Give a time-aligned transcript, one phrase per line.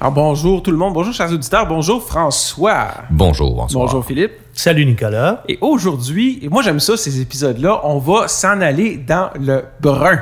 [0.00, 2.88] Alors, bonjour tout le monde, bonjour chers auditeurs, bonjour François.
[3.10, 3.84] Bonjour, bonsoir.
[3.84, 4.32] Bonjour Philippe.
[4.54, 5.42] Salut Nicolas.
[5.48, 10.20] Et aujourd'hui, et moi j'aime ça ces épisodes-là, on va s'en aller dans le brun.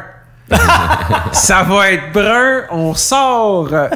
[1.32, 3.68] ça va être brun, on sort.
[3.72, 3.88] euh,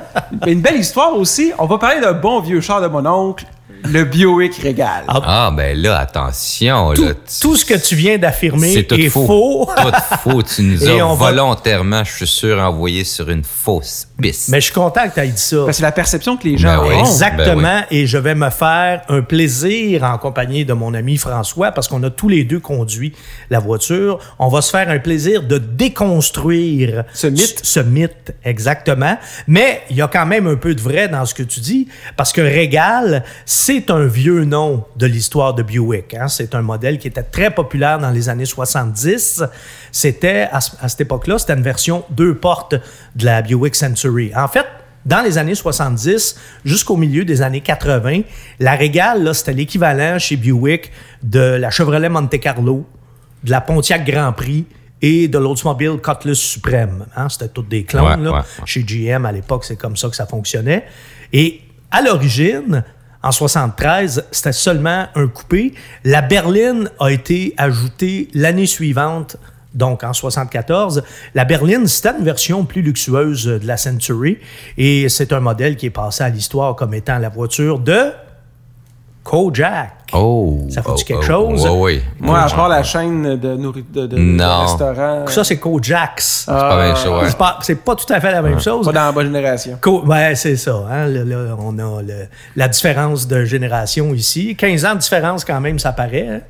[0.46, 1.50] une belle histoire aussi.
[1.58, 3.46] On va parler d'un bon vieux char de mon oncle,
[3.84, 5.04] le Bioic Régal.
[5.08, 6.92] Ah, Ah, ben là, attention.
[6.94, 9.26] Tout, là, tout ce que tu viens d'affirmer tout est faux.
[9.26, 9.68] faux.
[9.76, 10.42] tout faux.
[10.42, 14.06] Tu nous Et as on va- volontairement, je suis sûr, envoyé sur une fausse
[14.50, 15.56] Mais je suis content que tu aies dit ça.
[15.56, 16.94] Parce que c'est la perception que les gens Ben oui.
[16.94, 17.00] ont.
[17.00, 17.62] Exactement.
[17.62, 21.88] Ben Et je vais me faire un plaisir en compagnie de mon ami François, parce
[21.88, 23.14] qu'on a tous les deux conduit
[23.50, 24.18] la voiture.
[24.38, 25.58] On va se faire un plaisir de
[26.22, 27.60] déconstruire Ce mythe.
[27.64, 29.16] Ce, ce mythe, exactement.
[29.46, 31.88] Mais il y a quand même un peu de vrai dans ce que tu dis,
[32.16, 36.14] parce que Régal, c'est un vieux nom de l'histoire de Buick.
[36.14, 36.28] hein.
[36.28, 39.42] C'est un modèle qui était très populaire dans les années 70.
[39.92, 42.74] C'était, à, ce- à cette époque-là, c'était une version deux portes
[43.14, 44.32] de la Buick Century.
[44.34, 44.66] En fait,
[45.04, 48.22] dans les années 70 jusqu'au milieu des années 80,
[48.58, 50.90] la Régal, là, c'était l'équivalent chez Buick
[51.22, 52.86] de la Chevrolet Monte Carlo,
[53.44, 54.64] de la Pontiac Grand Prix
[55.02, 57.06] et de l'Oldsmobile Cutlass Supreme.
[57.16, 57.28] hein.
[57.28, 58.04] C'était toutes des clones.
[58.04, 58.30] Ouais, là.
[58.30, 58.64] ouais, ouais.
[58.66, 60.86] Chez GM, à l'époque, c'est comme ça que ça fonctionnait.
[61.32, 62.84] Et à l'origine,
[63.24, 65.74] en 73, c'était seulement un coupé.
[66.04, 69.36] La berline a été ajoutée l'année suivante,
[69.74, 71.02] donc en 74.
[71.34, 74.38] La berline, c'était une version plus luxueuse de la Century
[74.76, 78.12] et c'est un modèle qui est passé à l'histoire comme étant la voiture de
[79.24, 80.01] Kojak.
[80.12, 80.58] Oh.
[80.70, 81.62] Ça fait-tu oh, quelque oh, chose?
[81.64, 82.02] ouais, oui.
[82.20, 85.26] Moi, à part la chaîne de, nourri- de, de, restaurants.
[85.26, 86.44] Ça, c'est Kojak's.
[86.46, 87.28] C'est pas bien chaud, ouais.
[87.28, 88.86] C'est pas, c'est pas tout à fait la même chose.
[88.86, 89.78] Pas dans la bonne génération.
[89.80, 90.74] Co- ouais, c'est ça.
[90.90, 91.06] hein.
[91.06, 94.54] Là, là, on a le- la différence de génération ici.
[94.56, 96.28] 15 ans de différence quand même, ça paraît.
[96.28, 96.40] hein.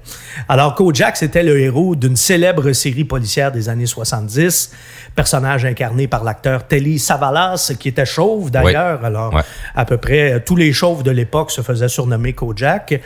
[0.49, 4.73] Alors, Kojak, c'était le héros d'une célèbre série policière des années 70,
[5.15, 9.05] personnage incarné par l'acteur Telly Savalas, qui était chauve d'ailleurs.
[9.05, 9.43] Alors, Ouais.
[9.75, 13.01] à peu près tous les chauves de l'époque se faisaient surnommer Kojak.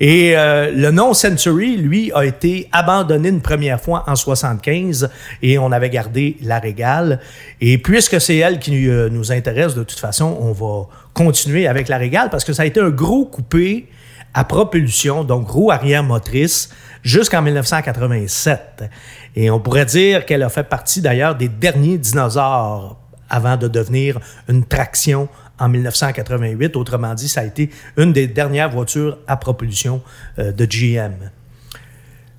[0.00, 5.10] Et euh, le nom Century, lui, a été abandonné une première fois en 75
[5.42, 7.20] et on avait gardé la Régale.
[7.60, 11.88] Et puisque c'est elle qui euh, nous intéresse, de toute façon, on va continuer avec
[11.88, 13.88] la Régale parce que ça a été un gros coupé
[14.32, 16.70] à propulsion, donc roue arrière motrice,
[17.02, 18.84] jusqu'en 1987.
[19.36, 22.96] Et on pourrait dire qu'elle a fait partie d'ailleurs des derniers dinosaures
[23.28, 24.18] avant de devenir
[24.48, 25.28] une traction
[25.60, 26.76] en 1988.
[26.76, 30.02] Autrement dit, ça a été une des dernières voitures à propulsion
[30.38, 31.30] euh, de GM.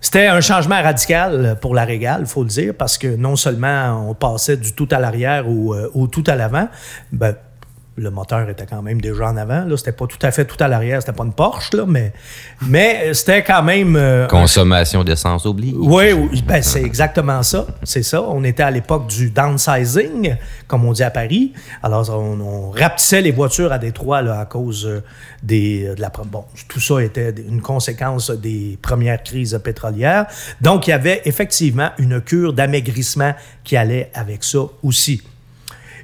[0.01, 4.09] C'était un changement radical pour la Régale, il faut le dire, parce que non seulement
[4.09, 6.67] on passait du tout à l'arrière au, euh, au tout à l'avant,
[7.11, 7.35] ben,
[8.01, 9.63] le moteur était quand même déjà en avant.
[9.65, 12.11] Là, c'était pas tout à fait tout à l'arrière, c'était pas une Porsche, là, mais,
[12.67, 15.75] mais c'était quand même euh, Consommation d'essence oblige.
[15.77, 17.65] oui, oui, ben c'est exactement ça.
[17.83, 18.21] C'est ça.
[18.23, 20.35] On était à l'époque du downsizing,
[20.67, 21.53] comme on dit à Paris.
[21.83, 25.03] Alors, on, on rapetissait les voitures à Détroit là, à cause euh,
[25.43, 26.09] des, de la...
[26.09, 30.25] Bon, tout ça était une conséquence des premières crises pétrolières.
[30.59, 35.21] Donc, il y avait effectivement une cure d'amaigrissement qui allait avec ça aussi.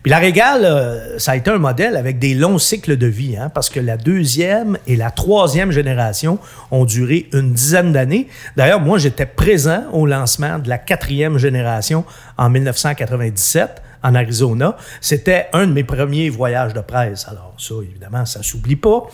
[0.08, 3.36] Puis la Régale, euh, ça a été un modèle avec des longs cycles de vie,
[3.36, 6.40] hein, parce que la deuxième et la troisième génération
[6.72, 8.30] ont duré une dizaine d'années.
[8.56, 12.06] D'ailleurs, moi, j'étais présent au lancement de la quatrième génération
[12.38, 14.78] en 1997 en Arizona.
[15.02, 17.28] C'était un de mes premiers voyages de presse.
[17.28, 19.08] Alors ça, évidemment, ça s'oublie pas.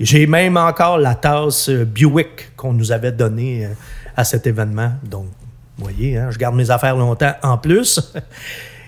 [0.00, 3.68] J'ai même encore la tasse euh, Buick qu'on nous avait donnée euh,
[4.16, 4.90] à cet événement.
[5.04, 5.26] Donc,
[5.78, 8.12] vous voyez, hein, je garde mes affaires longtemps en plus.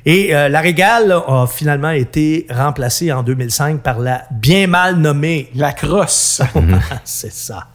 [0.05, 5.49] Et euh, la Régale a finalement été remplacée en 2005 par la bien mal nommée.
[5.55, 6.43] La crosse.
[7.05, 7.69] c'est ça.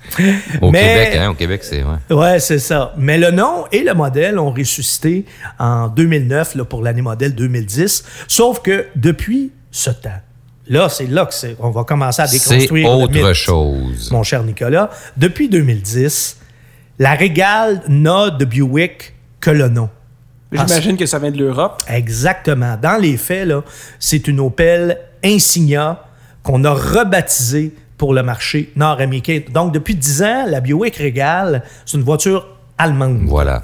[0.62, 1.84] Au Mais- Québec, hein, au Québec, c'est.
[1.84, 2.16] Ouais.
[2.16, 2.94] Ouais, c'est ça.
[2.98, 5.26] Mais le nom et le modèle ont ressuscité
[5.58, 8.04] en 2009 là, pour l'année modèle 2010.
[8.28, 10.20] Sauf que depuis ce temps,
[10.68, 14.12] là, c'est là que c'est- on va commencer à C'est déconstruire le autre mythe, chose.
[14.12, 14.90] mon cher Nicolas.
[15.16, 16.38] Depuis 2010,
[17.00, 19.90] la Régale n'a de Buick que le nom.
[20.52, 21.84] J'imagine que ça vient de l'Europe.
[21.88, 22.78] Exactement.
[22.82, 23.50] Dans les faits,
[24.00, 26.04] c'est une Opel Insignia
[26.44, 29.42] qu'on a rebaptisée pour le marché nord-américain.
[29.52, 32.48] Donc, depuis 10 ans, la Buick Regal, c'est une voiture
[32.78, 33.24] allemande.
[33.26, 33.64] Voilà.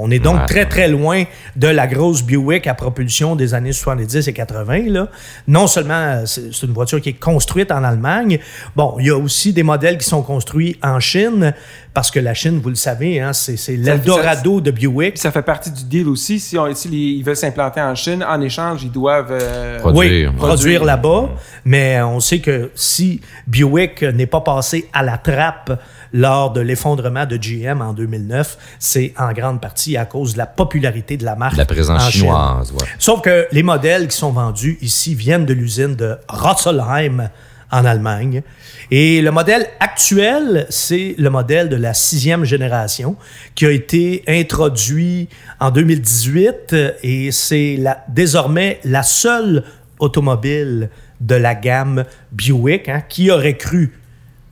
[0.00, 0.46] On est donc Ouais.
[0.46, 1.24] très, très loin
[1.56, 4.82] de la grosse Buick à propulsion des années 70 et 80.
[4.88, 5.08] Là.
[5.48, 8.38] Non seulement euh, c'est une voiture qui est construite en Allemagne,
[8.76, 11.54] bon, il y a aussi des modèles qui sont construits en Chine,
[11.94, 15.18] parce que la Chine, vous le savez, hein, c'est l'Eldorado de Buick.
[15.18, 16.38] Ça fait partie du deal aussi.
[16.38, 19.32] Si, on, si les- ils veulent s'implanter en Chine, en échange, ils doivent.
[19.32, 20.30] euh, Produire.
[20.30, 21.30] Oui, produire là-bas.
[21.64, 25.80] Mais on sait que si Buick n'est pas passé à la trappe
[26.12, 30.46] lors de l'effondrement de GM en 2009, c'est en grande partie à cause de la
[30.46, 31.56] popularité de la marque.
[31.56, 32.86] La présence en chinoise, ouais.
[32.98, 37.28] Sauf que les modèles qui sont vendus ici viennent de l'usine de Rotzelheim
[37.72, 38.42] en Allemagne.
[38.90, 43.14] Et le modèle actuel, c'est le modèle de la sixième génération
[43.54, 45.28] qui a été introduit
[45.60, 46.74] en 2018
[47.04, 49.62] et c'est la- désormais la seule
[50.00, 50.90] automobile
[51.20, 52.88] de la gamme Buick.
[52.88, 53.02] hein.
[53.08, 53.92] Qui aurait cru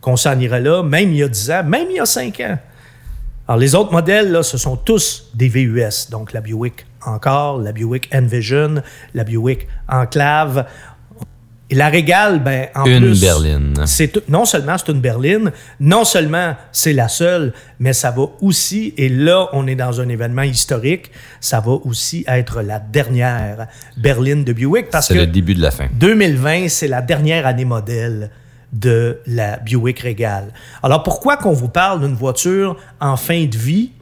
[0.09, 2.41] qu'on s'en irait là, même il y a 10 ans, même il y a 5
[2.41, 2.59] ans?
[3.47, 6.09] Alors, les autres modèles, là, ce sont tous des VUS.
[6.11, 8.83] Donc, la Buick Encore, la Buick Envision,
[9.13, 10.65] la Buick Enclave.
[11.69, 13.21] Et la Régale, ben, en Une plus...
[13.21, 13.75] berline.
[13.85, 18.95] C'est non seulement c'est une berline, non seulement c'est la seule, mais ça va aussi,
[18.97, 23.67] et là, on est dans un événement historique, ça va aussi être la dernière
[23.99, 25.89] berline de Buick parce C'est que le début de la fin.
[25.93, 28.31] 2020, c'est la dernière année modèle
[28.73, 30.53] de la Buick Regal.
[30.83, 33.93] Alors pourquoi qu'on vous parle d'une voiture en fin de vie?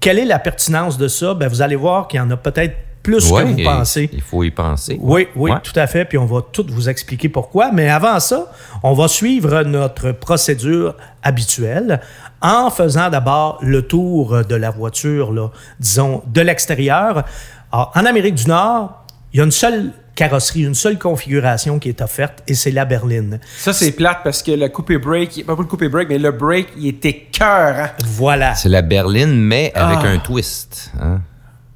[0.00, 1.34] Quelle est la pertinence de ça?
[1.34, 4.08] Ben, vous allez voir qu'il y en a peut-être plus Ouais, que vous pensez.
[4.14, 4.98] Il faut y penser.
[5.00, 5.58] Oui, oui, Ouais.
[5.62, 6.06] tout à fait.
[6.06, 7.70] Puis on va tout vous expliquer pourquoi.
[7.70, 8.50] Mais avant ça,
[8.82, 12.00] on va suivre notre procédure habituelle
[12.40, 15.50] en faisant d'abord le tour de la voiture, là,
[15.80, 17.24] disons, de l'extérieur.
[17.72, 19.04] En Amérique du Nord,
[19.34, 22.84] il y a une seule carrosserie, une seule configuration qui est offerte et c'est la
[22.84, 23.40] berline.
[23.56, 26.68] Ça, c'est plate parce que le coupé break, pas le coupé break, mais le break,
[26.78, 27.74] il était cœur.
[27.78, 27.90] hein.
[28.04, 28.54] Voilà.
[28.54, 30.08] C'est la berline, mais avec Ah.
[30.08, 30.92] un twist.
[31.00, 31.20] hein.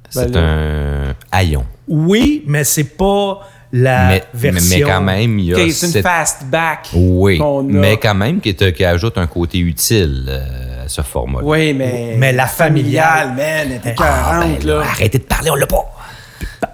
[0.09, 1.65] C'est Ben un haillon.
[1.87, 3.41] Oui, mais c'est pas
[3.71, 4.77] la mais, mais- version.
[4.79, 6.89] mais quand même, il y a c'est une cette- fastback.
[6.95, 7.71] Oui, qu'on a.
[7.71, 11.41] mais quand même qui, est- qui ajoute un côté utile euh, à ce format.
[11.43, 12.15] Oui, mais.
[12.17, 14.79] Mais la familiale, man, elle était Ah, ben là.
[14.81, 15.85] arrêtez de parler, on l'a pas.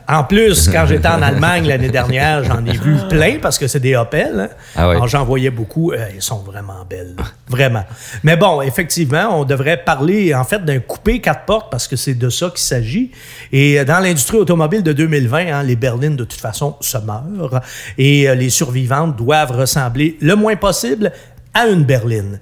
[0.08, 3.80] En plus, quand j'étais en Allemagne l'année dernière, j'en ai vu plein parce que c'est
[3.80, 4.40] des Opel.
[4.40, 4.50] hein.
[4.76, 4.90] Ah.
[4.92, 5.92] Alors j'en voyais beaucoup.
[5.92, 7.16] Euh, elles sont vraiment belles.
[7.48, 7.84] Vraiment.
[8.24, 12.14] Mais bon, effectivement, on devrait parler en fait d'un coupé quatre portes parce que c'est
[12.14, 13.12] de ça qu'il s'agit.
[13.52, 17.62] Et euh, dans l'industrie automobile de 2020, hein, les berlines de toute façon se meurent
[17.98, 21.12] et euh, les survivantes doivent ressembler le moins possible
[21.56, 22.40] à une berline.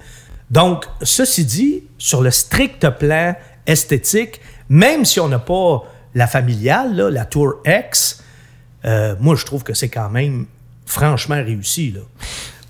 [0.51, 3.35] Donc, ceci dit, sur le strict plan
[3.65, 5.83] esthétique, même si on n'a pas
[6.15, 8.21] la familiale, là, la Tour X,
[8.85, 10.45] euh, moi, je trouve que c'est quand même
[10.85, 11.91] franchement réussi.
[11.91, 12.01] Là.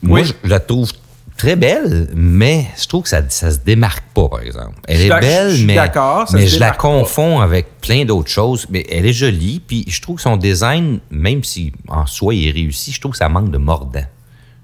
[0.01, 0.34] Moi, Oui.
[0.44, 0.92] je, la trouve
[1.38, 4.75] très belle, mais je trouve que ça, ça se démarque pas, par exemple.
[4.88, 6.78] Elle est belle, je suis mais, ça je la pas.
[6.78, 8.68] confonds avec plein d'autres choses.
[8.69, 12.48] Mais elle est jolie, puis je trouve que son design, même si en soi il
[12.48, 14.06] est réussi, je trouve que ça manque de mordant.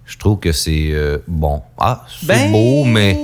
[0.05, 1.61] Je trouve que c'est euh, bon.
[1.77, 3.17] Ah, c'est Ben- beau, mais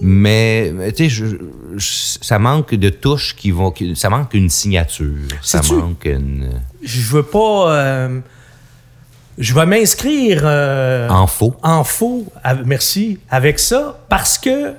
[0.00, 1.38] mais tu sais,
[1.78, 3.72] ça manque de touches qui vont.
[3.94, 5.28] ça manque une signature.
[5.42, 7.72] Ça manque une Je veux pas.
[7.72, 8.20] euh,
[9.38, 11.56] je vais m'inscrire euh, en faux.
[11.62, 12.26] en faux,
[12.64, 14.72] merci, avec ça, parce que,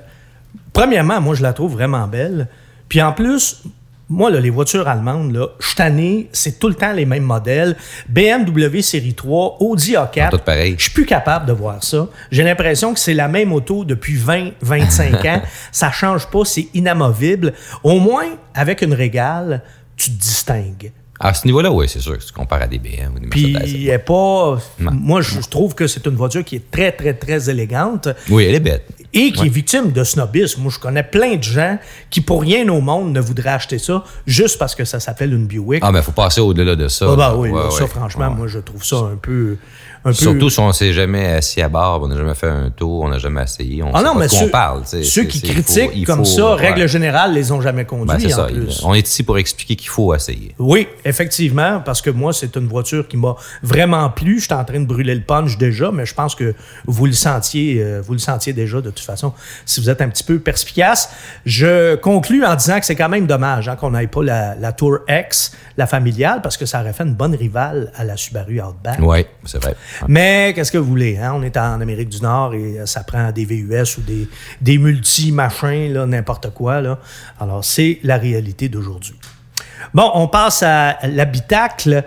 [0.72, 2.48] premièrement, moi, je la trouve vraiment belle.
[2.88, 3.62] Puis en plus,
[4.10, 7.76] moi, là, les voitures allemandes, là, je tanné, c'est tout le temps les mêmes modèles.
[8.08, 10.24] BMW série 3, Audi A4.
[10.24, 10.74] Sont toutes pareilles.
[10.78, 12.08] Je suis plus capable de voir ça.
[12.30, 15.42] J'ai l'impression que c'est la même auto depuis 20, 25 ans.
[15.72, 17.52] Ça change pas, c'est inamovible.
[17.82, 19.62] Au moins, avec une régale,
[19.96, 20.92] tu te distingues.
[21.20, 23.56] À ce niveau-là, oui, c'est sûr que tu compares à des BM ou des Puis,
[23.56, 24.58] elle est pas.
[24.78, 24.92] Non.
[24.92, 28.54] Moi, je trouve que c'est une voiture qui est très, très, très élégante Oui, elle
[28.54, 28.86] est bête.
[29.14, 30.62] Et qui est victime de snobisme.
[30.62, 31.78] Moi, je connais plein de gens
[32.10, 35.46] qui, pour rien au monde, ne voudraient acheter ça juste parce que ça s'appelle une
[35.46, 35.82] Buick.
[35.82, 37.06] Ah, mais il faut passer au-delà de ça.
[37.08, 37.36] Ah, ben là.
[37.36, 39.56] oui, là, Ouais, ça, franchement, moi, je trouve ça un peu.
[40.04, 42.70] Un peu- Surtout si on s'est jamais assis à bord, on n'a jamais fait un
[42.70, 44.82] tour, on n'a jamais essayé, on Ah sait non, pas mais de ceux, on parle.
[44.84, 46.68] qui critiquent faut- comme faut- ça, ouais.
[46.68, 48.44] règle générale, les ont jamais conduits Ben, c'est ça.
[48.44, 48.82] en plus.
[48.84, 50.54] On est ici pour expliquer qu'il faut essayer.
[50.58, 54.38] Oui, effectivement, parce que moi, c'est une voiture qui m'a vraiment plu.
[54.38, 56.54] Je suis en train de brûler le punch déjà, mais je pense que
[56.86, 59.32] vous le sentiez, euh, vous le sentiez déjà de toute façon,
[59.66, 61.10] si vous êtes un petit peu perspicace.
[61.44, 64.72] Je conclus en disant que c'est quand même dommage hein, qu'on n'aille pas la, la
[64.72, 68.60] Tour X, la familiale, parce que ça aurait fait une bonne rivale à la Subaru
[68.60, 68.98] Outback.
[69.00, 69.74] Oui, c'est vrai.
[70.06, 71.18] Mais qu'est-ce que vous voulez?
[71.18, 71.32] Hein?
[71.34, 74.28] On est en Amérique du Nord et euh, ça prend des VUS ou des,
[74.60, 76.98] des multi-machins, n'importe quoi.
[77.40, 79.14] Alors, c'est la réalité d'aujourd'hui.
[79.94, 82.04] Bon, on passe à l'habitacle.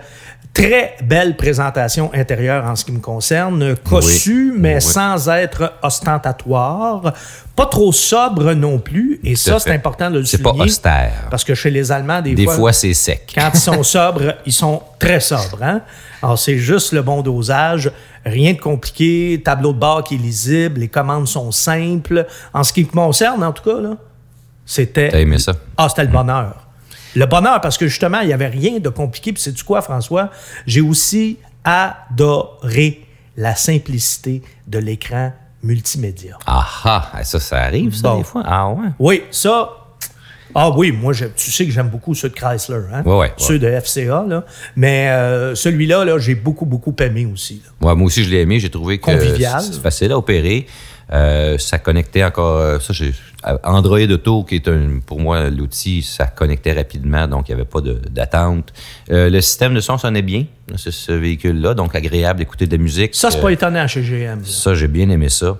[0.54, 3.74] Très belle présentation intérieure en ce qui me concerne.
[3.76, 4.82] Cossu, Oui, mais oui.
[4.82, 7.14] sans être ostentatoire.
[7.56, 9.18] Pas trop sobre non plus.
[9.24, 10.66] Et ça, c'est important de le C'est pas souligner.
[10.66, 11.12] austère.
[11.30, 13.32] Parce que chez les Allemands, des, Des fois, c'est sec.
[13.34, 15.62] quand ils sont sobres, ils sont très sobres.
[15.62, 15.80] Hein?
[16.22, 17.90] Alors, c'est juste le bon dosage.
[18.26, 19.40] Rien de compliqué.
[19.42, 20.80] Tableau de bord qui est lisible.
[20.80, 22.26] Les commandes sont simples.
[22.52, 23.96] En ce qui me concerne, en tout cas, là, T'as
[24.66, 25.20] c'était.
[25.22, 25.52] aimé ça?
[25.78, 26.61] Ah, c'était le bonheur.
[27.14, 29.32] Le bonheur, parce que justement, il n'y avait rien de compliqué.
[29.32, 30.30] Puis, sais-tu quoi, François?
[30.66, 33.02] J'ai aussi adoré
[33.36, 36.38] la simplicité de l'écran multimédia.
[36.46, 38.18] Ah ah, ça, ça arrive, ça, Bon.
[38.18, 38.42] des fois?
[38.44, 38.88] Ah ouais?
[38.98, 39.70] Oui, ça,
[40.54, 43.02] Ah oui, moi, je- tu sais que j'aime beaucoup ceux de Chrysler, hein?
[43.06, 44.44] Ouais, ouais, ceux de FCA, là.
[44.76, 47.62] Mais euh, celui-là, là, j'ai beaucoup, beaucoup aimé aussi.
[47.80, 48.60] moi aussi, je l'ai aimé.
[48.60, 49.62] J'ai trouvé que Convivial.
[49.62, 50.66] c'est facile à opérer.
[51.10, 52.58] Euh, ça connectait encore.
[52.58, 53.14] euh, Ça, j'ai
[53.64, 57.68] Android Auto, qui est un, pour moi l'outil, ça connectait rapidement, donc il n'y avait
[57.68, 57.80] pas
[58.10, 58.72] d'attente.
[59.10, 60.44] Euh, le système de son sonnait bien,
[60.76, 63.14] ce, ce véhicule-là, donc agréable d'écouter de la musique.
[63.14, 64.38] Ça, c'est Euh, pas étonnant chez GM.
[64.40, 64.44] là.
[64.44, 65.56] Ça, j'ai bien aimé ça.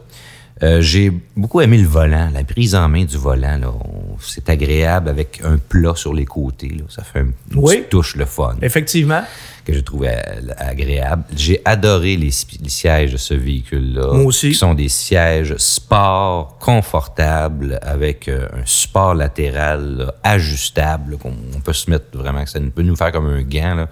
[0.62, 3.58] Euh, j'ai beaucoup aimé le volant, la prise en main du volant.
[4.20, 6.68] C'est agréable avec un plat sur les côtés.
[6.68, 6.84] là.
[6.88, 7.76] Ça fait une Oui.
[7.78, 9.22] petite touche le fun Effectivement.
[9.64, 11.24] que j'ai trouvé euh, agréable.
[11.36, 14.12] J'ai adoré les, sièges de ce véhicule-là.
[14.12, 14.50] Moi aussi.
[14.50, 21.60] Qui sont des sièges sport, confortables, avec euh, un support latéral là, ajustable, qu'on on
[21.60, 23.86] peut se mettre vraiment, que ça peut nous faire comme un gant.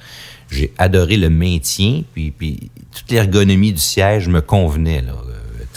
[0.51, 5.13] J'ai adoré le maintien, puis, puis toute l'ergonomie du siège me convenait là,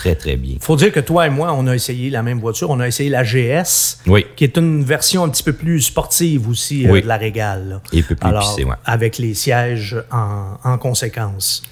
[0.04, 0.56] très, très bien.
[0.60, 2.70] faut dire que toi et moi, on a essayé la même voiture.
[2.70, 4.26] On a essayé la GS, Oui.
[4.36, 7.02] qui est une version un petit peu plus sportive aussi euh, Oui.
[7.02, 7.80] de la Régale.
[7.94, 8.76] Et un peu plus Alors, épicée, ouais.
[8.86, 11.64] Avec les sièges en, en conséquence.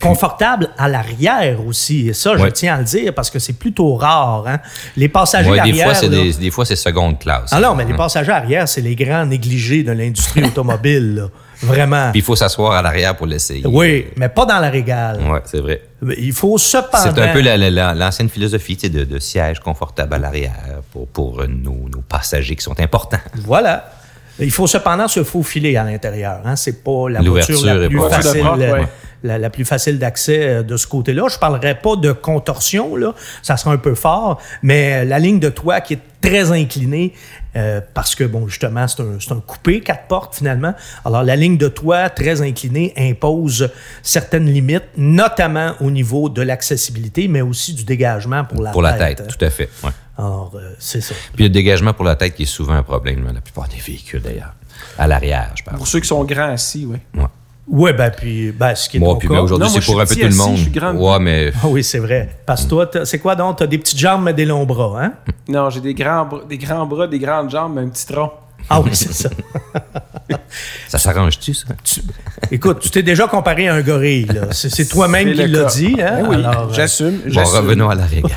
[0.00, 2.08] Confortable à l'arrière aussi.
[2.08, 4.44] Et ça, je tiens à le dire parce que c'est plutôt rare.
[4.46, 4.58] Hein?
[4.96, 5.84] Les passagers Ouais, des, arrière...
[5.86, 7.48] fois, c'est des, des fois, c'est seconde classe.
[7.52, 11.14] Ah non, mais les passagers arrière, c'est les grands négligés de l'industrie automobile.
[11.14, 11.28] là.
[11.62, 12.10] Vraiment.
[12.10, 13.66] Puis il faut s'asseoir à l'arrière pour l'essayer.
[13.66, 15.18] Oui, mais pas dans la Régale.
[15.22, 15.80] Ouais, c'est vrai.
[16.18, 17.14] Il faut cependant...
[17.14, 20.18] C'est un peu la- la- la- l'ancienne philosophie tu sais, de, de siège confortable à
[20.18, 20.52] l'arrière
[20.92, 23.18] pour, pour euh, nos, nos passagers qui sont importants.
[23.36, 23.90] Voilà.
[24.38, 26.40] Il faut cependant se faufiler à l'intérieur.
[26.44, 26.56] Hein?
[26.56, 28.88] C'est pas la L'ouverture voiture la est plus pas facile, Ouais.
[29.26, 31.26] La, la plus facile d'accès euh, de ce côté-là.
[31.30, 33.14] Je parlerai pas de contorsion, là.
[33.42, 37.12] ça sera un peu fort, mais euh, la ligne de toit qui est très inclinée,
[37.56, 40.74] euh, parce que, bon, justement, c'est un, c'est un coupé, quatre portes, finalement.
[41.04, 43.70] Alors, la ligne de toit très inclinée impose
[44.02, 48.94] certaines limites, notamment au niveau de l'accessibilité, mais aussi du dégagement pour la pour la
[48.94, 49.18] tête.
[49.18, 49.68] tête, tout à fait.
[49.84, 49.90] ouais.
[50.18, 51.14] Alors, euh, c'est ça.
[51.34, 54.22] Puis le dégagement pour la tête qui est souvent un problème, la plupart des véhicules
[54.22, 54.54] d'ailleurs.
[54.98, 55.76] À l'arrière, je parle.
[55.76, 56.98] Pour ceux qui sont grands assis, oui.
[57.14, 57.26] Ouais.
[57.68, 59.34] Oui, ben, puis, ben, ce qui est Moi, puis cas.
[59.34, 60.56] ben, aujourd'hui, c'est pour un peu tout le monde.
[60.56, 60.96] je suis grande.
[60.98, 62.36] Ouais, mais Ah oui, c'est vrai.
[62.46, 63.56] Parce que toi, c'est quoi donc?
[63.58, 65.12] T'as des petites jambes, mais des longs bras, hein?
[65.48, 68.32] Non, j'ai des grands, bras- des grands bras, des grandes jambes, mais un petit tronc.
[68.70, 69.28] Ah oui, c'est ça.
[70.88, 71.66] ça s'arrange-tu, ça?
[71.84, 72.02] Tu-
[72.50, 74.42] écoute, tu t'es déjà comparé à un gorille, là.
[74.52, 76.22] C'est, c'est toi-même C'est qui le l'as dit, hein?
[76.22, 77.20] Ben oui, Alors, euh, j'assume.
[77.32, 78.28] Bon, revenons à la règle.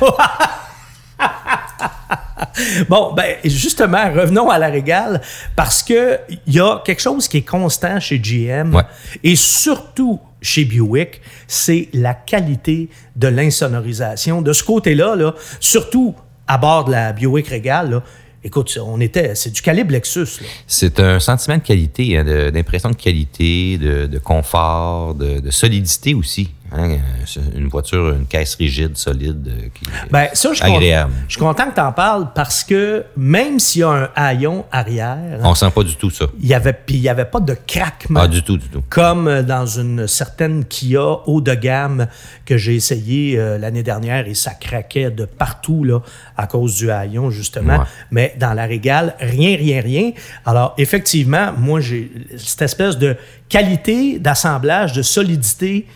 [2.88, 5.20] Bon, ben, justement, revenons à la régale,
[5.56, 8.82] parce que il y a quelque chose qui est constant chez GM, Ouais.
[9.22, 14.42] et surtout chez Buick, c'est la qualité de l'insonorisation.
[14.42, 16.14] De ce côté-là, là, surtout
[16.46, 18.02] à bord de la Buick Régale, là,
[18.42, 20.40] écoute, on était, c'est du calibre Lexus.
[20.66, 25.50] C'est un sentiment de qualité, hein, de- d'impression de, qualité, de, de confort, de, de
[25.50, 26.48] solidité aussi.
[26.72, 26.98] Hein.
[27.26, 31.12] C'est une voiture, une caisse rigide, solide, euh, qui Ben, ça, je suis, agréable.
[31.12, 34.08] content, je suis content que tu en parles parce que même s'il y a un
[34.14, 36.26] haillon arrière, On sent pas du tout ça.
[36.40, 38.20] il y avait, puis il n'y avait pas de craquement.
[38.22, 38.82] Ah, du tout, du tout.
[38.88, 42.06] Comme dans une certaine Kia haut de gamme
[42.44, 46.00] que j'ai essayé euh, l'année dernière et ça craquait de partout là,
[46.36, 47.78] à cause du haillon, justement.
[47.78, 47.84] Ouais.
[48.10, 50.12] Mais dans la régale, rien, rien, rien.
[50.44, 53.16] Alors, effectivement, moi, j'ai cette espèce de
[53.48, 55.86] qualité d'assemblage, de solidité.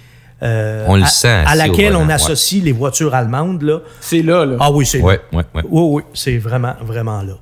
[0.45, 2.13] Euh, On le à- sent À laquelle on ouais.
[2.13, 3.81] associe les voitures allemandes, là.
[4.01, 4.57] C'est là, là.
[4.61, 5.63] Ah oui, c'est Ouais, ouais, ouais.
[5.69, 7.35] oui, oui, c'est vraiment, vraiment là.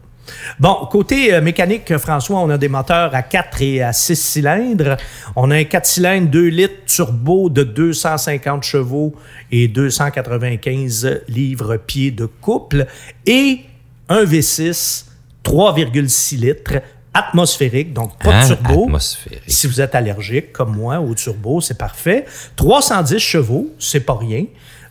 [0.61, 4.97] Bon, côté euh, mécanique, François, on a des moteurs à 4 et à 6 cylindres.
[5.37, 9.15] On a un 4 cylindres 2 litres turbo de 250 chevaux
[9.51, 12.87] et 295 livres-pieds de couple
[13.27, 13.61] et
[14.09, 15.07] un V6
[15.45, 16.75] 3,6 litres
[17.15, 18.49] atmosphérique, donc pas Hein?
[18.49, 18.85] de turbo.
[18.85, 19.43] Atmosphérique.
[19.47, 22.25] Si vous êtes allergique, comme moi, au turbo, c'est parfait.
[22.57, 24.45] 310 chevaux, c'est pas rien.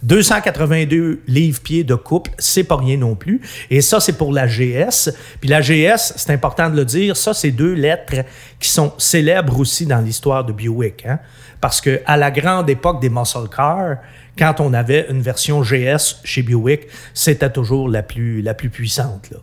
[0.04, 3.42] 282 livres-pieds de couple, c'est pas rien non plus.
[3.70, 5.12] Et ça, c'est pour la GS.
[5.40, 8.26] Puis la GS, c'est important de le dire, ça, c'est deux lettres
[8.60, 11.06] qui sont célèbres aussi dans l'histoire de Buick.
[11.06, 11.20] Hein?
[11.60, 13.98] Parce que à la grande époque des muscle cars,
[14.38, 19.30] quand on avait une version GS chez Buick, c'était toujours la plus, la plus puissante.
[19.32, 19.38] Là.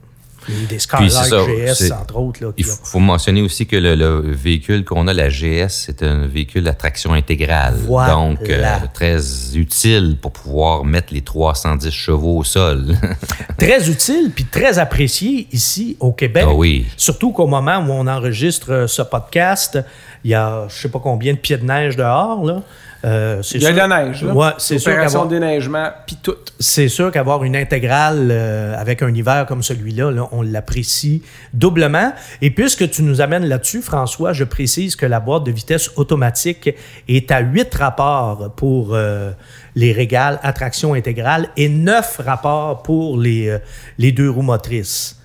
[0.68, 2.42] Des GS, entre autres.
[2.42, 6.02] Là, Il faut, faut mentionner aussi que le, le véhicule qu'on a, la GS, c'est
[6.02, 7.74] un véhicule à traction intégrale.
[7.86, 8.14] Voilà.
[8.14, 8.64] Donc, euh,
[8.94, 9.18] très
[9.54, 12.96] utile pour pouvoir mettre les 310 chevaux au sol.
[13.58, 16.44] très utile puis très apprécié ici au Québec.
[16.46, 16.86] Ah oui.
[16.96, 19.78] Surtout qu'au moment où on enregistre euh, ce podcast,
[20.24, 22.44] il y a je sais pas combien de pieds de neige dehors.
[22.44, 22.62] Là.
[23.04, 24.32] Euh, c'est Il y a de la neige, là.
[24.32, 26.34] Ouais, c'est sûr Opération déneigement, puis tout.
[26.58, 31.22] c'est sûr qu'avoir une intégrale euh, avec un hiver comme celui-là, là, on l'apprécie
[31.54, 32.12] doublement.
[32.42, 36.70] Et puisque tu nous amènes là-dessus, François, je précise que la boîte de vitesse automatique
[37.08, 39.30] est à 8 rapports pour euh,
[39.76, 43.56] les régales à traction intégrale et 9 rapports pour les,
[43.98, 45.17] les deux roues motrices.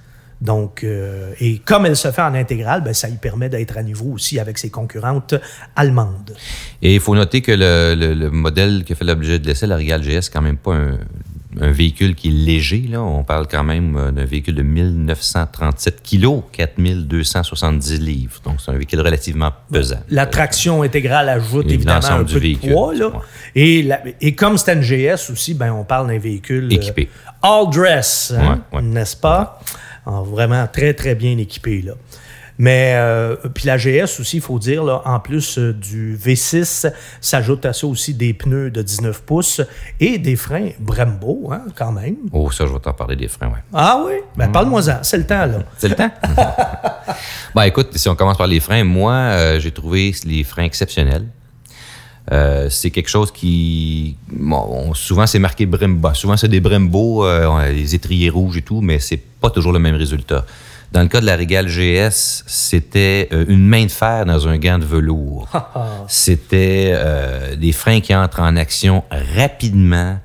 [0.43, 3.81] Donc, euh, et comme elle se fait en intégrale, ben, ça lui permet d'être à
[3.83, 5.35] niveau aussi avec ses concurrentes
[5.75, 6.35] allemandes.
[6.81, 9.67] Et il faut noter que le, le- le modèle qui a fait l'objet de l'essai,
[9.67, 10.97] la Regal GS, c'est quand même pas un,
[11.61, 12.83] un véhicule qui est léger.
[12.91, 13.01] Là.
[13.01, 18.39] On parle quand même euh, d'un véhicule de 1937 kilos, 4270 livres.
[18.43, 19.99] Donc, c'est un véhicule relativement pesant.
[20.09, 22.93] La traction intégrale ajoute Et évidemment un du peu véhicule, de poids.
[22.93, 23.11] Là.
[23.55, 27.09] Et, la- et comme c'est une GS aussi, ben, on parle d'un véhicule euh, Équipé.
[27.41, 28.83] all dress, hein, Ouais, ouais.
[28.83, 29.59] n'est-ce pas?
[30.05, 31.81] Vraiment très, très bien équipé.
[31.81, 31.93] Là.
[32.57, 36.91] Mais euh, puis la GS aussi, il faut dire, là, en plus euh, du V6,
[37.19, 39.61] s'ajoute à ça aussi des pneus de 19 pouces
[39.99, 42.15] et des freins Brembo, hein, quand même.
[42.31, 43.63] Oh, ça, je vais t'en parler des freins, ouais.
[43.73, 44.13] Ah oui?
[44.35, 45.63] Ben, parle-moi-en, c'est le temps, là.
[45.77, 46.11] C'est le temps?
[47.55, 51.25] ben, écoute, si on commence par les freins, moi, euh, j'ai trouvé les freins exceptionnels.
[52.31, 54.15] Euh, c'est quelque chose qui.
[54.31, 56.13] bon, on- souvent, c'est marqué Brembo.
[56.13, 59.79] Souvent, c'est des Brembo, euh, les étriers rouges et tout, mais c'est pas toujours le
[59.79, 60.45] même résultat.
[60.93, 64.57] Dans le cas de la Regal GS, c'était euh, une main de fer dans un
[64.57, 65.49] gant de velours.
[66.07, 69.03] c'était euh, des freins qui entrent en action
[69.35, 70.17] rapidement,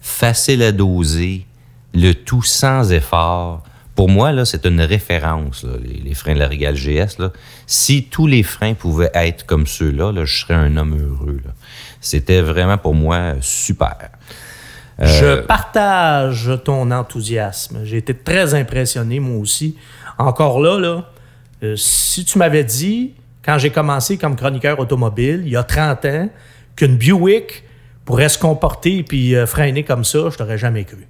[0.00, 1.46] facile à doser,
[1.94, 3.62] le tout sans effort.
[3.94, 7.18] Pour moi, là, c'est une référence, là, les, freins de la Regal GS.
[7.20, 7.30] Là.
[7.66, 11.40] Si tous les freins pouvaient être comme ceux-là, là, je serais un homme heureux.
[12.00, 14.10] C'était vraiment pour moi super.
[15.00, 17.84] Euh, Je partage ton enthousiasme.
[17.84, 19.76] J'ai été très impressionné, moi aussi.
[20.18, 21.10] Encore là, là
[21.62, 26.04] euh, si tu m'avais dit, quand j'ai commencé comme chroniqueur automobile, il y a 30
[26.06, 26.28] ans,
[26.76, 27.64] qu'une Buick
[28.04, 31.06] pourrait se comporter puis euh, freiner comme ça, je t'aurais jamais cru.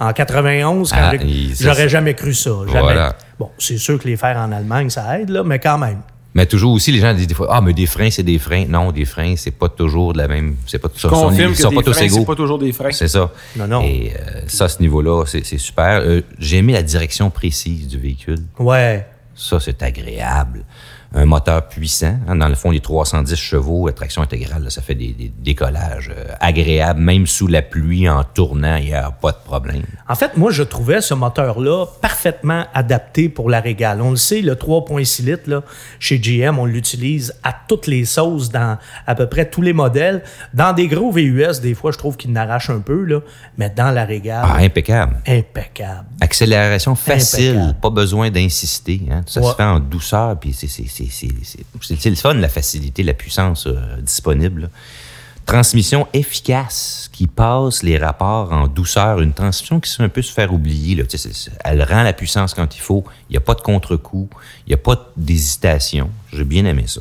[0.00, 1.12] En 91, quand Ah,
[1.60, 2.50] j'aurais jamais cru ça.
[2.66, 2.80] Jamais.
[2.80, 3.16] Voilà.
[3.38, 6.00] Bon, c'est sûr que les fers en Allemagne, ça aide, là, mais quand même.
[6.32, 8.64] Mais toujours aussi, les gens disent des fois, ah, mais des freins, c'est des freins.
[8.66, 10.56] Non, des freins, c'est pas toujours de la même.
[10.66, 11.16] C'est pas ils sont pas
[11.82, 12.24] tous freins, c'est égaux.
[12.24, 12.92] pas toujours des freins.
[12.92, 13.30] C'est ça.
[13.56, 13.82] Non, non.
[13.82, 16.00] Et euh, ça, à ce niveau-là, c'est c'est super.
[16.04, 18.38] Euh, J'ai aimé la direction précise du véhicule.
[18.58, 19.06] Ouais.
[19.34, 20.64] Ça, c'est agréable.
[21.12, 22.14] Un moteur puissant.
[22.28, 26.10] hein, dans le fond, les 310 chevaux, traction intégrale, là, ça fait des, des décollages
[26.16, 27.00] euh, agréables.
[27.00, 29.82] Même sous la pluie, en tournant, il n'y a pas de problème.
[30.08, 34.00] En fait, moi, je trouvais ce moteur-là parfaitement adapté pour la Régale.
[34.02, 35.62] On le sait, le 3.6 litres, là,
[35.98, 40.22] chez GM, on l'utilise à toutes les sauces dans à peu près tous les modèles.
[40.54, 43.18] Dans des gros VUS, des fois, je trouve qu'il n'arrache un peu, là,
[43.58, 45.16] mais dans la Régale, Ah, impeccable.
[45.26, 46.04] impeccable.
[46.20, 47.80] Accélération facile, Impeccable.
[47.80, 49.02] pas besoin d'insister.
[49.10, 49.22] hein.
[49.26, 49.50] Ça Ouais.
[49.50, 50.68] se fait en douceur, puis c'est
[51.08, 54.70] c'est- le fun, la facilité, la puissance euh, disponible.
[55.46, 59.20] Transmission efficace qui passe les rapports en douceur.
[59.20, 60.94] Une transmission qui se fait un peu se faire oublier.
[60.94, 61.04] là.
[61.64, 63.04] Elle rend la puissance quand il faut.
[63.28, 64.28] Il n'y a pas de contre-coup.
[64.66, 66.10] Il n'y a pas d'hésitation.
[66.32, 67.00] J'ai bien aimé ça.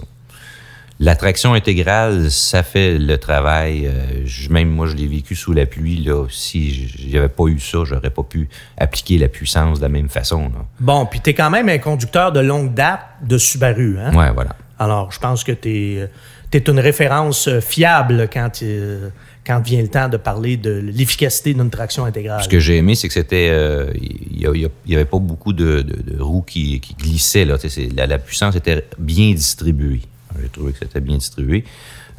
[1.01, 3.87] La traction intégrale, ça fait le travail.
[3.87, 6.03] Euh, je- même moi, je l'ai vécu sous la pluie.
[6.03, 6.25] Là.
[6.29, 10.41] Si j'avais pas eu ça, j'aurais pas pu appliquer la puissance de la même façon.
[10.49, 10.65] Là.
[10.81, 14.13] Bon, puis tu es quand même un conducteur de longue date de Subaru, hein?
[14.13, 14.55] Ouais, voilà.
[14.77, 19.09] Alors, je pense que tu es, une référence euh, fiable quand, euh,
[19.47, 22.43] quand vient le temps de parler de l'efficacité d'une traction intégrale.
[22.43, 23.47] Ce que j'ai aimé, c'est que c'était.
[23.51, 24.49] euh, Il
[24.87, 27.45] n'y avait pas beaucoup de, de- de roues qui, qui glissaient.
[27.45, 27.55] Là.
[27.95, 30.01] La puissance était bien distribuée.
[30.41, 31.63] J'ai trouvé que c'était bien distribué.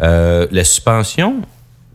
[0.00, 1.40] Euh, la suspension,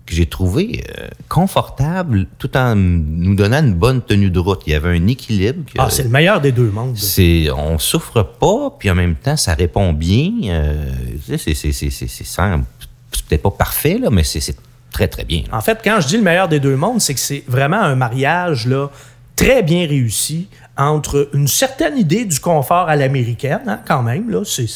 [0.06, 4.62] que j'ai trouvé euh, confortable tout en nous donnant une bonne tenue de route.
[4.68, 5.66] Il y avait un équilibre.
[5.66, 6.96] que- Ah, c'est le meilleur des deux mondes.
[6.98, 10.92] c'est on souffre pas puis en même temps ça répond bien euh,
[11.28, 14.58] c'est c'est c'est c'est peut-être pas parfait là mais c'est c'est
[14.92, 15.58] très très bien là.
[15.58, 17.96] En fait, quand je dis le meilleur des deux mondes, c'est que c'est vraiment un
[17.96, 18.90] mariage là,
[19.36, 24.44] très bien réussi entre une certaine idée du confort à l'américaine, hein, quand même, là,
[24.44, 24.68] c'est,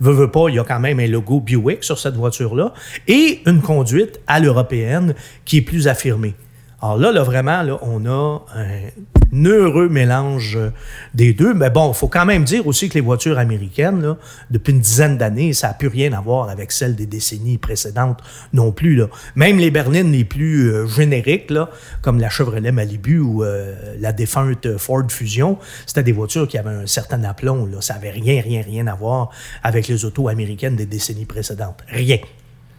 [0.00, 2.72] veut, veut pas, il y a quand même un logo Buick sur cette voiture-là,
[3.06, 6.34] et une conduite à l'européenne qui est plus affirmée.
[6.82, 10.70] Alors là, là, vraiment, là, on a un heureux mélange euh,
[11.14, 11.54] des deux.
[11.54, 14.16] Mais bon, il faut quand même dire aussi que les voitures américaines, là,
[14.50, 18.20] depuis une dizaine d'années, ça n'a plus rien à voir avec celles des décennies précédentes
[18.52, 18.96] non plus.
[18.96, 19.08] Là.
[19.34, 21.68] Même les berlines les plus euh, génériques, là,
[22.02, 26.70] comme la Chevrolet Malibu ou euh, la défunte Ford Fusion, c'était des voitures qui avaient
[26.70, 27.66] un certain aplomb.
[27.66, 27.80] Là.
[27.80, 29.30] Ça n'avait rien, rien, rien à voir
[29.62, 31.84] avec les autos américaines des décennies précédentes.
[31.88, 32.18] Rien.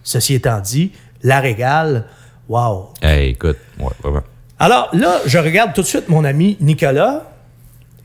[0.04, 2.06] Ceci étant dit, la régale,
[2.48, 3.58] wow, Hey, écoute.
[4.60, 7.24] Alors là, je regarde tout de suite mon ami Nicolas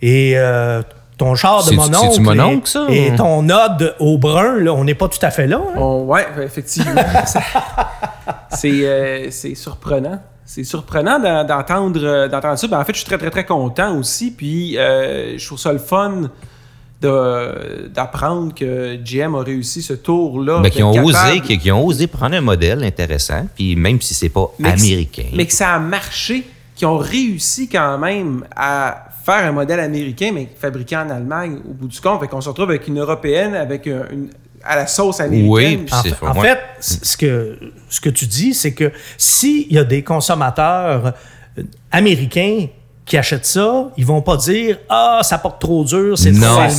[0.01, 0.83] et euh,
[1.19, 4.57] ton char de C'est- mon oncle mon et- ça, et, ou- ton ode au brun,
[4.61, 5.59] là, on n'est pas tout à fait là.
[5.65, 5.73] hein?
[5.79, 6.95] On- ouais, effectivement.
[8.51, 10.21] C'est euh, c'est surprenant.
[10.47, 12.67] C'est surprenant d'en- d'entendre euh, d'entendre ça.
[12.69, 14.31] Ben, en fait, je suis très, très, très content aussi.
[14.31, 16.31] Puis, euh, je trouve ça le fun
[17.09, 20.61] d'apprendre que GM a réussi ce tour-là.
[20.61, 24.29] Ben, qui ont osé qui, ont osé prendre un modèle intéressant puis même si c'est
[24.29, 29.07] pas mais que- américain Mais que ça a marché, qui ont réussi quand même à
[29.25, 32.21] faire un modèle américain, mais fabriqué en Allemagne au bout du compte.
[32.21, 34.29] Fait qu'on se retrouve avec une européenne avec une,
[34.63, 35.51] à la sauce américaine.
[35.51, 35.87] Oui,
[36.23, 41.15] En, fait, ce que, ce que tu dis, c'est que s'il y a des consommateurs
[41.59, 41.63] euh,
[41.93, 42.67] américains
[43.07, 46.59] qui achètent ça, ils vont pas dire Ah, ça porte trop dur, c'est trop Non,
[46.59, 46.71] allemand,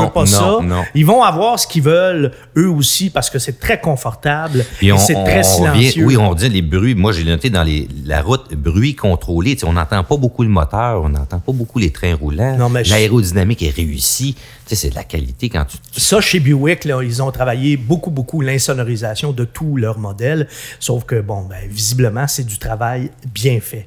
[0.00, 0.58] je veux pas non, ça.
[0.62, 0.82] non.
[0.94, 5.14] Ils vont avoir ce qu'ils veulent eux aussi parce que c'est très confortable et c'est
[5.14, 6.06] on très revient- silencieux.
[6.06, 6.94] oui, on dit les bruits.
[6.94, 9.58] Moi, j'ai noté dans les, la route bruit contrôlé.
[9.64, 12.56] On n'entend pas beaucoup le moteur, on n'entend pas beaucoup les trains roulants.
[12.56, 14.36] Non, mais je- L'aérodynamique est réussie.
[14.66, 15.76] C'est de la qualité quand tu.
[16.00, 20.48] Ça, chez Buick, là, ils ont travaillé beaucoup, beaucoup l'insonorisation de tous leurs modèles.
[20.80, 23.86] Sauf que, bon, ben, visiblement, c'est du travail bien fait.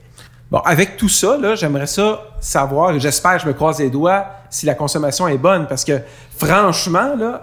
[0.49, 4.65] Bon, avec tout ça, là, j'aimerais ça savoir, j'espère, je me croise les doigts, si
[4.65, 5.99] la consommation est bonne, parce que
[6.37, 7.41] franchement, là,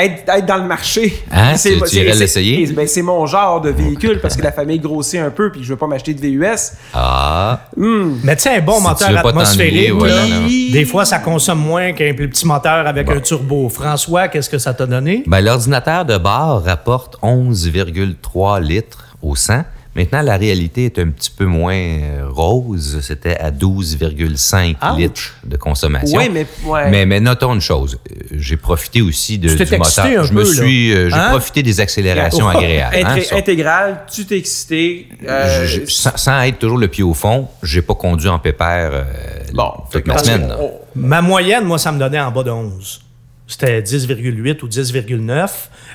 [0.00, 1.54] être, être dans le marché, Hein?
[1.56, 2.66] c'est- Tu- tu c'est- irais c'est- l'essayer?
[2.68, 5.68] ben, c'est mon genre de véhicule parce que la famille grossit un peu, puis je
[5.70, 6.72] veux pas m'acheter de VUS.
[6.94, 10.24] Ah, Mais tu sais, un bon Si moteur atmosphérique, là.
[10.72, 13.68] des fois, ça consomme moins qu'un plus petit moteur avec un turbo.
[13.68, 15.24] François, qu'est-ce que ça t'a donné?
[15.26, 19.64] ben, l'ordinateur de bord rapporte 11,3 litres au 100.
[19.96, 23.00] Maintenant, la réalité est un petit peu moins euh, rose.
[23.02, 24.98] C'était à 12,5 Ouch.
[24.98, 26.16] litres de consommation.
[26.16, 26.90] Oui, mais- ouais.
[26.90, 27.98] mais mais notons une chose.
[28.10, 29.86] Euh, J'ai profité aussi de, Tu t'es du moteur.
[30.06, 30.54] excité un Je me peu, là.
[30.62, 31.30] suis, euh, j'ai Hein?
[31.30, 32.96] profité des accélérations Oh, agréables.
[32.96, 33.36] hein, intré- ça.
[33.36, 35.08] Intégral, tu t'es excité.
[35.28, 38.38] euh, Je- je- sans, sans être toujours le pied au fond, j'ai pas conduit en
[38.38, 39.04] pépère euh,
[39.52, 40.54] Bon, toute ma semaine.
[40.94, 43.00] Ma moyenne, moi, ça me donnait en bas de 11.
[43.52, 45.48] C'était 10,8 ou 10,9,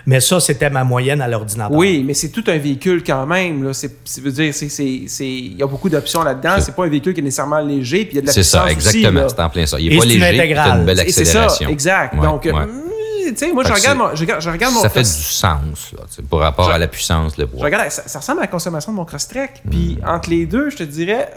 [0.06, 1.72] mais ça, c'était ma moyenne à l'ordinateur.
[1.72, 3.64] Oui, mais c'est tout un véhicule quand même.
[3.64, 3.72] Là.
[3.74, 6.58] C'est, c'est- veut dire, c'est, c'est, c'est- il y a beaucoup d'options là-dedans.
[6.60, 8.44] C'est pas un véhicule qui est nécessairement léger, puis il y a de la C'est
[8.44, 9.30] ça, puissance exactement.
[9.30, 9.80] c'est en plein ça.
[9.80, 11.70] Il Et est pas c'est léger, t'as une belle Et c'est ça, accélération.
[11.70, 12.14] exact.
[12.16, 12.52] Ouais, Donc, ouais.
[12.52, 12.82] hum,
[13.30, 15.10] tu sais, moi, je regarde, c'est- mon, je regarde, je regarde mon ça fait du
[15.10, 17.64] cross- sens, là, par rapport Je- à la puissance, le je poids.
[17.66, 19.64] regarde, ça, ça ressemble à la consommation de mon Crosstrek.
[19.72, 21.30] Puis entre les deux, je te dirais,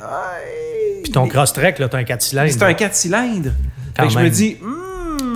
[1.05, 2.51] Puis ton cross-trek, là, t'as un 4 cylindres.
[2.53, 3.53] c'est un 4 cylindres.
[3.97, 4.78] Quand Fait que je me dis, hum,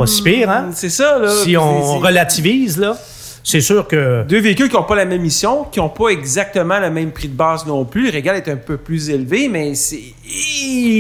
[0.02, 0.70] Pas si pire, hein?
[0.72, 1.28] C'est ça, là.
[1.28, 2.96] Si on relativise, là,
[3.44, 4.24] c'est sûr que...
[4.24, 7.28] Deux véhicules qui n'ont pas la même mission, qui n'ont pas exactement le même prix
[7.28, 8.06] de base non plus.
[8.06, 10.02] Le Régal est un peu plus élevé, mais c'est.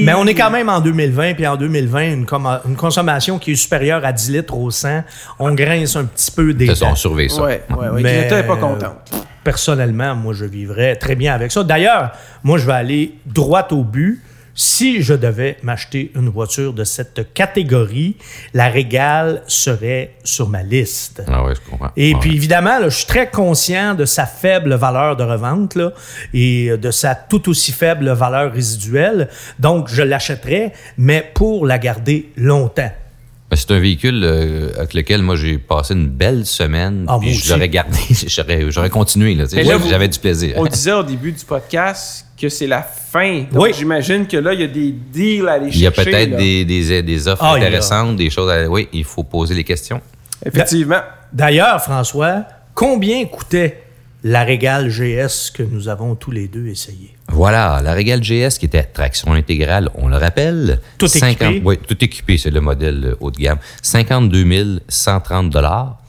[0.04, 2.26] Mais on est quand même en 2020, puis en 2020, une,
[2.76, 5.02] consommation qui est supérieure à 10 litres au 100,
[5.38, 6.92] on grince un petit peu des C'est ça, dents.
[6.92, 7.42] on surveille ça.
[7.42, 8.02] Ouais, ouais, ouais.
[8.02, 9.12] Mais, n'est pas euh, contente.
[9.42, 11.64] Personnellement, moi, je vivrais très bien avec ça.
[11.64, 12.12] D'ailleurs,
[12.44, 14.22] moi, je vais aller droit au but.
[14.54, 18.16] Si je devais m'acheter une voiture de cette catégorie,
[18.52, 21.22] la Régale serait sur ma liste.
[21.26, 21.90] Ah ouais, je comprends.
[21.96, 25.92] Et puis évidemment, là, je suis très conscient de sa faible valeur de revente là,
[26.34, 29.28] et de sa tout aussi faible valeur résiduelle.
[29.58, 32.92] Donc, je l'achèterais, mais pour la garder longtemps.
[33.52, 37.04] Ben, C'est un véhicule euh, avec lequel moi j'ai passé une belle semaine.
[37.06, 39.36] Ah, puis je l'aurais gardé, j'aurais, j'aurais continué.
[39.36, 40.54] J'avais du plaisir.
[40.56, 43.44] On disait au début du podcast que c'est la fin.
[43.52, 43.70] Donc, Oui.
[43.76, 45.78] j'imagine que là, il y a des deals à aller chercher.
[45.78, 48.66] Il y a peut-être des, des, des offres Ah, intéressantes, des choses à...
[48.70, 50.00] Oui, il faut poser les questions.
[50.46, 51.02] Effectivement.
[51.30, 53.82] D'ailleurs, François, combien coûtait
[54.24, 57.14] la Régale GS que nous avons tous les deux essayé?
[57.32, 60.80] Voilà, la Regal GS qui était traction intégrale, on le rappelle.
[60.98, 61.62] Tout équipé.
[61.64, 63.58] Oui, tout équipé, c'est le modèle haut de gamme.
[63.80, 66.01] 52 130 dollars.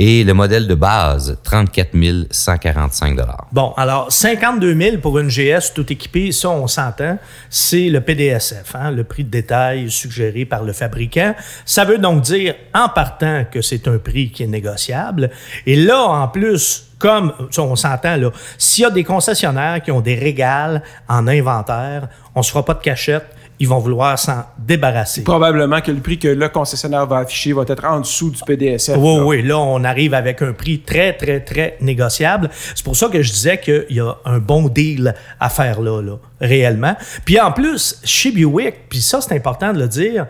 [0.00, 1.90] Et le modèle de base, 34
[2.30, 3.48] 145 dollars.
[3.50, 7.18] Bon, alors 52 000 pour une GS tout équipée, ça on s'entend,
[7.50, 11.34] c'est le PDSF, hein, le prix de détail suggéré par le fabricant.
[11.64, 15.30] Ça veut donc dire en partant que c'est un prix qui est négociable.
[15.66, 20.00] Et là, en plus, comme on s'entend là, s'il y a des concessionnaires qui ont
[20.00, 22.06] des régales en inventaire,
[22.36, 23.26] on se fera pas de cachette,
[23.60, 25.24] ils vont vouloir s'en débarrasser.
[25.24, 28.96] Probablement que le prix que le concessionnaire va afficher va être en dessous du PDSF.
[28.98, 29.24] Oui, là.
[29.24, 32.50] oui, là, on arrive avec un prix très, très, très négociable.
[32.74, 36.00] C'est pour ça que je disais qu'il y a un bon deal à faire là,
[36.00, 36.96] là, réellement.
[37.24, 40.26] Puis en plus, chez Buick, puis ça, c'est important de le dire,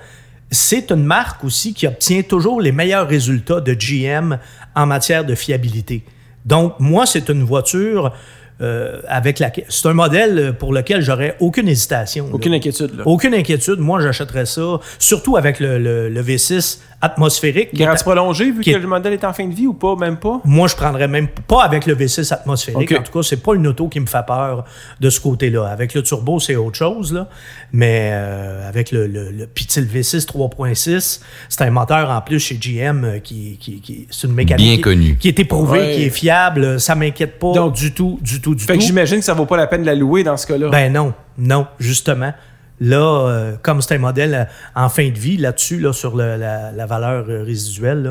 [0.51, 4.39] c'est une marque aussi qui obtient toujours les meilleurs résultats de GM
[4.75, 6.05] en matière de fiabilité.
[6.47, 8.13] Donc, moi, c'est une voiture
[8.61, 9.65] euh, avec laquelle.
[9.69, 12.27] C'est un modèle pour lequel j'aurais aucune hésitation.
[12.27, 12.31] là.
[12.35, 12.97] Aucune inquiétude.
[12.97, 13.03] Là.
[13.07, 13.79] Aucune inquiétude.
[13.79, 17.75] Moi, j'achèterais ça, surtout avec le, le- le V6 atmosphérique.
[17.75, 20.17] Garantie prolongée, vu que est- le modèle est en fin de vie ou pas, même
[20.17, 20.41] pas?
[20.45, 22.93] moi, je prendrais même pas avec le V6 atmosphérique.
[22.93, 24.65] En tout cas, c'est pas une auto qui me fait peur
[25.01, 25.67] de ce côté-là.
[25.67, 27.29] Avec le turbo, c'est autre chose, là.
[27.73, 32.57] Mais euh, avec le, le, le le V6 3.6, c'est un moteur en plus chez
[32.57, 35.17] GM euh, qui, qui, qui c'est une mécanique Bien qui- connu.
[35.19, 35.95] qui est éprouvée, Ouais.
[35.95, 36.81] qui est fiable.
[36.81, 38.87] Ça m'inquiète pas Donc, du tout, du tout, du Fait que tout.
[38.87, 40.69] j'imagine que ça vaut pas la peine de la louer dans ce cas-là.
[40.71, 42.33] Ben non, non, justement.
[42.81, 42.97] Là,
[43.29, 44.45] euh, comme c'est un modèle euh,
[44.81, 48.11] en fin de vie, là-dessus, là, sur le- la, la valeur euh, résiduelle, là,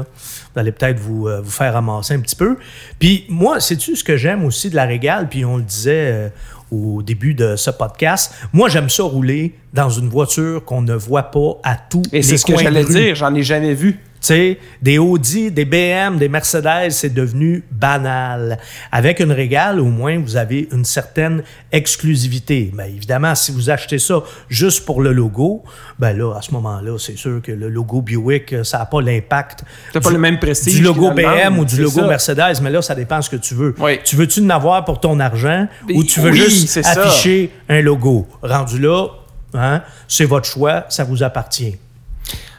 [0.54, 2.58] vous allez peut-être vous, euh, vous faire ramasser un petit peu.
[3.00, 5.30] Puis moi, sais-tu ce que j'aime aussi de la Régale?
[5.30, 6.30] Puis on le disait euh,
[6.70, 8.34] au début de ce podcast.
[8.52, 12.24] Moi, j'aime ça rouler dans une voiture qu'on ne voit pas à tous Et les
[12.24, 14.00] c'est ce que j'allais dire, j'en ai jamais vu.
[14.20, 18.58] Sais, des Audi, des BM, des Mercedes, c'est devenu banal.
[18.92, 22.72] Avec une régale, au moins, vous avez une certaine exclusivité.
[22.74, 25.64] Mais évidemment, si vous achetez ça juste pour le logo,
[26.00, 29.02] ben là, à ce moment-là, c'est sûr que le logo Buick, euh, ça n'a pas
[29.02, 29.64] l'impact.
[29.94, 32.08] Pas du- le même prestige Du logo BM ou du logo ça.
[32.08, 33.74] Mercedes, mais là, ça dépend ce que tu veux.
[33.80, 34.00] Oui.
[34.04, 36.90] Tu veux-tu en avoir pour ton argent ou tu veux Oui, juste ça.
[37.04, 38.28] afficher un logo?
[38.42, 39.08] Rendu là,
[39.54, 41.78] hein, c'est votre choix, ça vous appartient.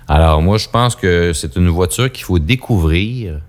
[0.08, 3.40] Alors, moi, je pense que c'est une voiture qu'il faut découvrir.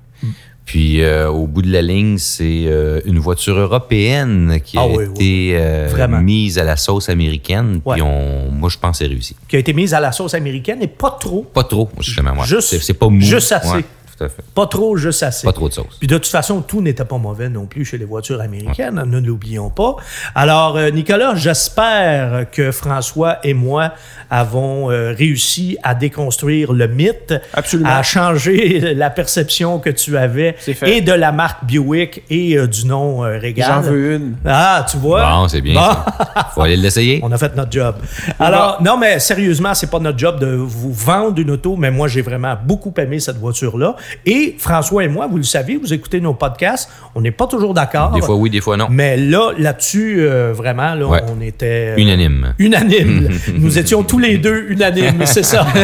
[0.66, 4.88] Puis, euh, au bout de la ligne, c'est euh, une voiture européenne qui a Ah
[4.88, 7.82] oui, été euh, mise à la sauce américaine.
[7.84, 7.96] Ouais.
[7.96, 9.36] Puis, on, moi, je pense que c'est réussi.
[9.48, 11.42] Qui a été mise à la sauce américaine et pas trop.
[11.42, 12.36] Pas trop, justement.
[12.36, 12.46] moi.
[12.46, 13.20] Juste- c'est, c'est pas mou.
[13.20, 13.78] juste assez.
[13.78, 13.86] Ouais,
[14.20, 14.44] tout à fait.
[14.54, 15.48] Pas trop, juste assez.
[15.48, 15.98] Pas trop de sauce.
[15.98, 19.20] Puis de toute façon, tout n'était pas mauvais non plus chez les voitures américaines, ne
[19.20, 19.96] l'oublions pas.
[20.36, 23.94] Alors, euh, Nicolas, j'espère que François et moi
[24.30, 27.90] avons euh, réussi à déconstruire le mythe, Absolument.
[27.90, 32.86] à changer la perception que tu avais et de la marque Buick et euh, du
[32.86, 33.68] nom euh, Regal.
[33.68, 34.36] J'en veux une.
[34.46, 35.24] Ah, tu vois?
[35.30, 35.76] Bon, c'est bien.
[35.76, 35.82] Bon.
[35.82, 36.06] ça.
[36.54, 37.20] Faut aller l'essayer.
[37.24, 37.96] On a fait notre job.
[38.40, 42.08] Alors, non, mais sérieusement, c'est pas notre job de vous vendre une auto, mais moi,
[42.08, 43.96] j'ai vraiment beaucoup aimé cette voiture-là.
[44.26, 47.74] Et François et moi, vous le savez, vous écoutez nos podcasts, on n'est pas toujours
[47.74, 48.12] d'accord.
[48.12, 48.88] Des fois oui, des fois non.
[48.90, 51.22] Mais là, là-dessus, euh, vraiment, là, Ouais.
[51.28, 51.94] on était.
[51.96, 52.54] euh, Unanime.
[52.60, 53.30] Unanime.
[53.58, 55.66] Nous étions tous les deux unanimes, c'est ça.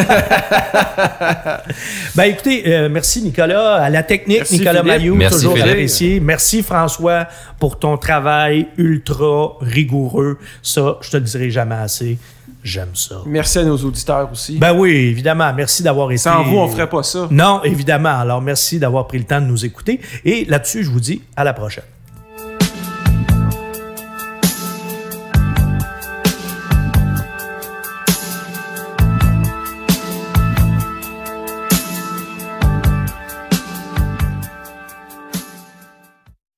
[2.14, 3.74] ben écoutez, euh, merci Nicolas.
[3.76, 4.86] À la technique, Merci, Nicolas Philippe.
[5.00, 5.70] Mayou, Merci, toujours Philippe.
[5.70, 6.20] apprécié.
[6.20, 7.26] Merci François
[7.58, 10.38] pour ton travail ultra rigoureux.
[10.62, 12.18] Ça, je te le dirai jamais assez.
[12.66, 13.22] J'aime ça.
[13.26, 14.58] Merci à nos auditeurs aussi.
[14.58, 15.52] Ben oui, évidemment.
[15.54, 16.18] Merci d'avoir été.
[16.18, 17.28] Sans vous, on ferait pas ça.
[17.30, 18.18] Non, évidemment.
[18.18, 20.00] Alors merci d'avoir pris le temps de nous écouter.
[20.24, 21.84] Et là-dessus, je vous dis à la prochaine.